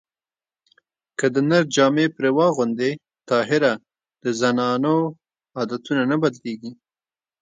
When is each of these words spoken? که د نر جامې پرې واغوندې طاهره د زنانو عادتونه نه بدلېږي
که 1.19 1.25
د 1.33 1.35
نر 1.49 1.63
جامې 1.75 2.05
پرې 2.15 2.29
واغوندې 2.37 2.91
طاهره 3.29 3.73
د 4.23 4.25
زنانو 4.39 4.95
عادتونه 5.57 6.03
نه 6.11 6.17
بدلېږي 6.21 6.71